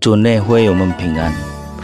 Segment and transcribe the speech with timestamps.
[0.00, 1.32] 主内会我们平安，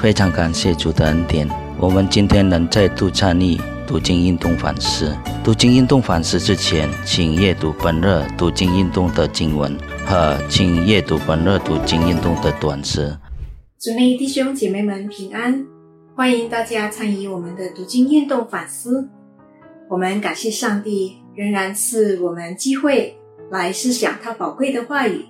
[0.01, 1.48] 非常感谢主的恩典。
[1.81, 5.12] 我们今天能再度参与读经运动反思。
[5.43, 13.19] 读经运动反思之前，请阅读本日读经运动的经文和请阅读本日读经运动的短诗。
[13.81, 15.67] 主内弟兄姐妹们平安，
[16.14, 19.08] 欢迎大家参与我们的读经运动反思。
[19.90, 23.18] 我们感谢上帝，仍然赐我们机会
[23.50, 25.26] 来思想他宝贵的话语。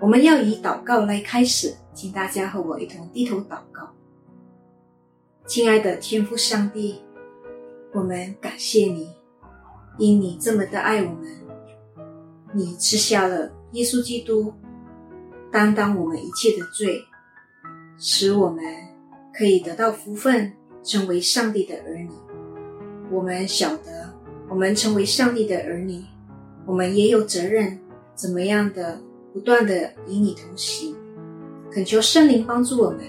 [0.00, 3.88] 我们要以祷告来开始，请大家和我一同低头祷告。
[5.46, 7.00] 亲爱的天父上帝，
[7.92, 9.08] 我们感谢你，
[9.98, 11.30] 因你这么的爱我们，
[12.52, 14.52] 你吃下了耶稣基督，
[15.50, 17.02] 担当我们一切的罪，
[17.96, 18.62] 使我们
[19.32, 20.52] 可以得到福分，
[20.82, 22.10] 成为上帝的儿女。
[23.10, 24.12] 我们晓得，
[24.48, 26.02] 我们成为上帝的儿女，
[26.66, 27.78] 我们也有责任，
[28.14, 29.00] 怎么样的？
[29.34, 30.94] 不断的与你同行，
[31.72, 33.00] 恳求圣灵帮助我们，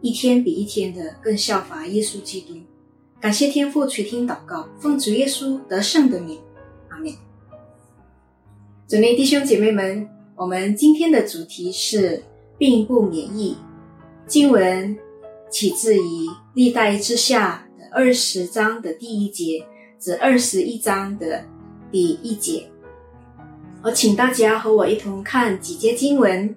[0.00, 2.54] 一天比一天的更效法耶稣基督。
[3.20, 6.38] 感谢天父垂听祷告，奉主耶稣得胜的名，
[6.88, 7.12] 阿门。
[8.86, 12.22] 准备弟兄姐妹们，我们今天的主题是
[12.56, 13.56] 并不免疫。
[14.28, 14.96] 经文
[15.50, 19.66] 起自于历代之下的二十章的第一节
[19.98, 21.44] 至二十一章的
[21.90, 22.70] 第一节。
[23.82, 26.54] 我请大家和我一同看几节经文。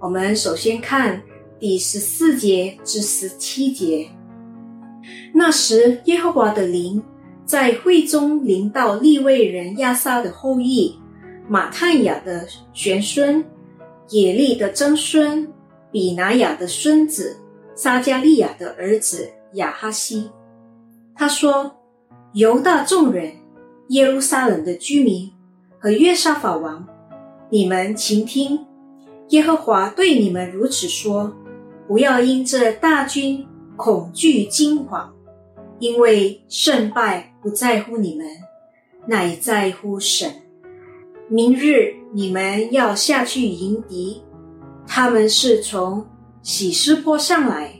[0.00, 1.22] 我们首先看
[1.60, 4.08] 第十四节至十七节。
[5.32, 7.00] 那时，耶和华的灵
[7.44, 10.98] 在会中临到利未人亚撒的后裔
[11.48, 13.44] 马探雅的玄孙、
[14.10, 15.48] 耶利的曾孙、
[15.92, 17.36] 比拿雅的孙子、
[17.76, 20.28] 撒加利亚的儿子亚哈西。
[21.14, 21.76] 他说
[22.34, 23.32] ：“犹大众人，
[23.90, 25.30] 耶路撒冷的居民。”
[25.86, 26.84] 和约沙法王，
[27.48, 28.58] 你们请听，
[29.28, 31.32] 耶和华对你们如此说：
[31.86, 35.08] 不要因这大军恐惧惊惶，
[35.78, 38.26] 因为胜败不在乎你们，
[39.06, 40.28] 乃在乎神。
[41.28, 44.20] 明日你们要下去迎敌，
[44.88, 46.04] 他们是从
[46.42, 47.72] 喜斯坡上来，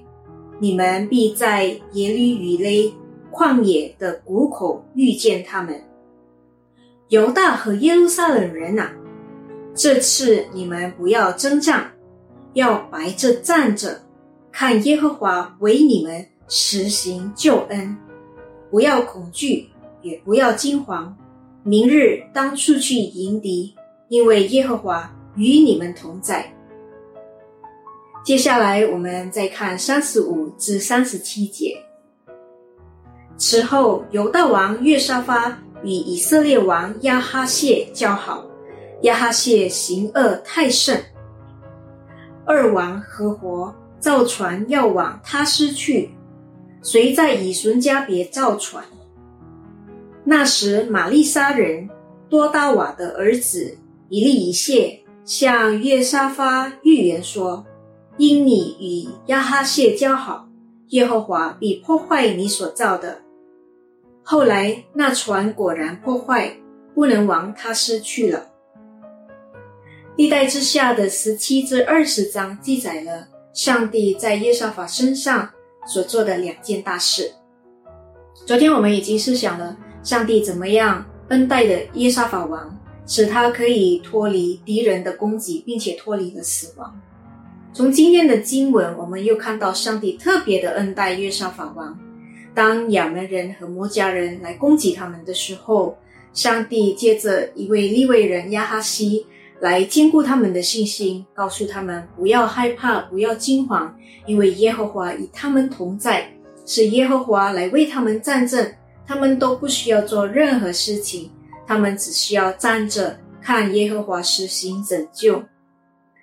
[0.61, 1.65] 你们必在
[1.95, 2.95] 耶律雨雷
[3.33, 5.83] 旷野的谷口遇见他们。
[7.09, 8.91] 犹大和耶路撒冷人呐，
[9.75, 11.93] 这次你们不要征战，
[12.55, 14.03] 要白着站着，
[14.51, 17.97] 看耶和华为你们实行救恩。
[18.73, 19.69] 不要恐惧，
[20.03, 21.17] 也不要惊慌。
[21.63, 23.73] 明日当出去迎敌，
[24.09, 26.53] 因为耶和华与你们同在。
[28.25, 31.77] 接下来我们再看三十五至三十七节。
[33.37, 35.57] 此后，犹大王约沙发。
[35.87, 38.45] 与以色列王亚哈谢交好，
[39.03, 41.01] 亚哈谢行恶太甚。
[42.45, 46.11] 二王合伙造船要往他失去，
[46.83, 48.83] 谁在以孙家别造船。
[50.25, 51.89] 那时玛丽莎人
[52.29, 57.65] 多大瓦的儿子以利以谢向约沙发预言说
[58.19, 60.49] ：“因你与亚哈谢交好，
[60.89, 63.23] 耶和华必破坏你所造的。”
[64.29, 66.57] 后来，那船果然破坏，
[66.97, 68.49] 不能往他失去了。
[70.17, 75.49] 历代之下的十七至二十章记载了上帝在耶沙法身上
[75.87, 77.35] 所做的两件大事。
[78.45, 82.77] 昨天我们已经思想了上帝怎么样恩待的耶沙法王，
[83.07, 87.01] 使他可以脱离敌人的攻击，并且脱离了死亡。
[87.73, 91.97] 从今天的经文，我们又看到上帝特别的恩待约沙法王。
[92.57, 95.99] 当亚门人和摩加人来攻击他们的时候，
[96.33, 99.27] 上帝借着一位利未人亚哈西
[99.61, 103.95] 来兼顾他们的信心，告诉他们不要害怕，不要惊慌，
[104.25, 106.33] 因为耶和华与他们同在，
[106.65, 108.73] 是耶和华来为他们战争，
[109.07, 111.31] 他们都不需要做任何事情，
[111.67, 115.45] 他们只需要站着看耶和华实行拯救。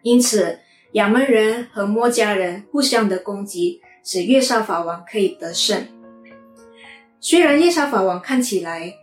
[0.02, 0.58] 因此，
[0.94, 5.86] 亚门人和摩加人互相的攻击，使约沙法王可以得胜。
[7.26, 8.94] 虽然耶沙法王看起来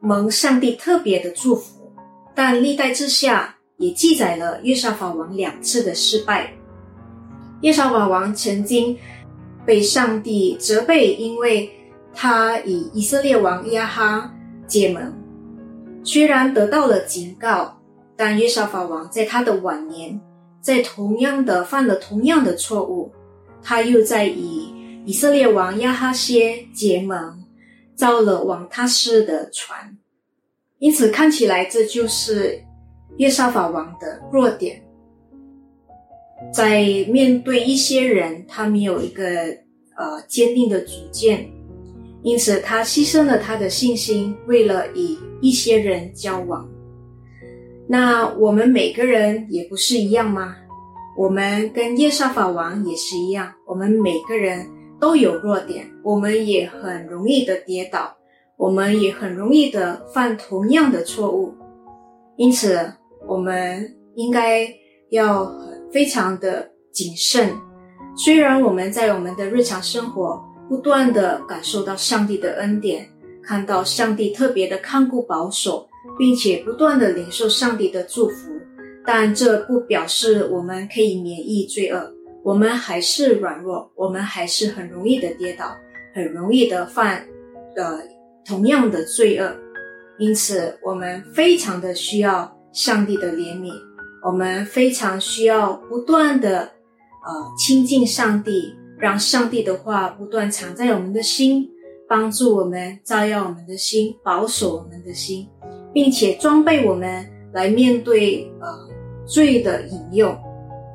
[0.00, 1.92] 蒙上帝特别的祝福，
[2.34, 6.52] 但历代之下也记载了耶沙法王两次的失败。
[7.60, 8.98] 耶沙法王曾经
[9.64, 11.70] 被上帝责备，因为
[12.12, 14.34] 他与以色列王亚哈
[14.66, 15.14] 结盟。
[16.02, 17.80] 虽然得到了警告，
[18.16, 20.20] 但耶沙法王在他的晚年，
[20.60, 23.12] 在同样的犯了同样的错误，
[23.62, 24.74] 他又在以。
[25.08, 27.42] 以色列王亚哈歇结盟，
[27.94, 29.96] 造了往他施的船，
[30.78, 32.62] 因此看起来这就是
[33.16, 34.84] 约沙法王的弱点。
[36.52, 39.24] 在面对一些人，他没有一个
[39.96, 41.50] 呃坚定的主见，
[42.22, 46.68] 因此他牺牲了他的信心，为了与一些人交往。
[47.88, 50.54] 那我们每个人也不是一样吗？
[51.16, 54.68] 我们跟耶沙法王也是一样，我们每个人
[55.00, 58.16] 都有弱点，我们也很容易的跌倒，
[58.56, 61.54] 我们也很容易的犯同样的错误。
[62.36, 62.92] 因此，
[63.26, 64.68] 我们应该
[65.10, 65.52] 要
[65.92, 67.50] 非常的谨慎。
[68.16, 73.08] 虽然我们在我们的日常生活不断的感受到上帝的恩典，
[73.42, 75.86] 看到上帝特别的看顾保守。
[76.16, 78.50] 并且不断的领受上帝的祝福，
[79.04, 82.12] 但这不表示我们可以免疫罪恶。
[82.42, 85.76] 我们还是软弱，我们还是很容易的跌倒，
[86.14, 87.26] 很容易的犯
[87.76, 88.00] 呃
[88.44, 89.54] 同样的罪恶。
[90.18, 93.72] 因此，我们非常的需要上帝的怜悯，
[94.24, 101.70] 我们非常需要不断的呃亲近上帝，让上帝的话不断藏在我们的心，
[102.08, 105.48] 帮助我们照耀我们的心，保守我们的心。
[105.90, 108.68] 并且装备我们来面对呃
[109.26, 110.36] 罪的引诱，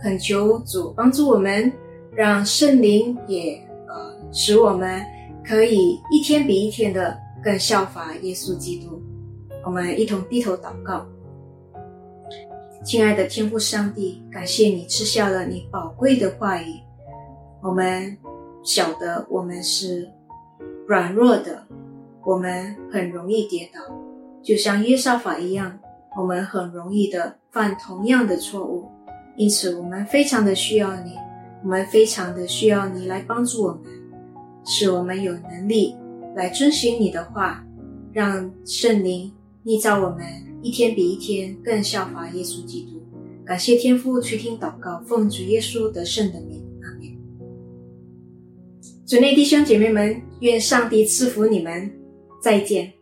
[0.04, 1.72] 恳求主帮助我们，
[2.12, 3.56] 让圣灵也
[3.88, 5.02] 呃使我们
[5.46, 9.02] 可以一天比一天的更效法耶稣基督。
[9.64, 11.06] 我们一同低头祷告，
[12.84, 16.82] 亲爱的天父上帝，感谢你赐下了你宝贵的话语。
[17.62, 18.18] 我们
[18.62, 20.12] 晓得我们是
[20.86, 21.66] 软弱的，
[22.26, 23.80] 我们很容易跌倒。
[24.44, 25.80] 就像耶沙法一样，
[26.18, 28.92] 我们很容易的犯同样的错误，
[29.36, 31.14] 因此我们非常的需要你，
[31.64, 33.82] 我们非常的需要你来帮助我们，
[34.66, 35.96] 使我们有能力
[36.36, 37.66] 来遵循你的话，
[38.12, 39.32] 让圣灵
[39.64, 40.26] 逆造我们
[40.62, 43.02] 一天比一天更效法耶稣基督。
[43.46, 47.02] 感谢天父垂听祷告，奉主耶稣得胜的名，阿门。
[49.06, 51.92] 主内弟兄姐妹们，愿上帝赐福你们，
[52.42, 52.94] 再见。